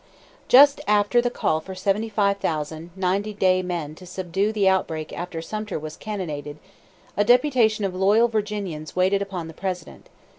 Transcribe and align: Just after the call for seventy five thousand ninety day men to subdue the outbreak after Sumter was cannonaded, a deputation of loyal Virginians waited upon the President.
Just 0.47 0.81
after 0.87 1.21
the 1.21 1.29
call 1.29 1.59
for 1.59 1.75
seventy 1.75 2.09
five 2.09 2.37
thousand 2.37 2.89
ninety 2.95 3.35
day 3.35 3.61
men 3.61 3.93
to 3.93 4.07
subdue 4.07 4.51
the 4.51 4.67
outbreak 4.67 5.13
after 5.13 5.43
Sumter 5.43 5.77
was 5.77 5.95
cannonaded, 5.95 6.57
a 7.15 7.23
deputation 7.23 7.85
of 7.85 7.93
loyal 7.93 8.27
Virginians 8.27 8.95
waited 8.95 9.21
upon 9.21 9.47
the 9.47 9.53
President. 9.53 10.09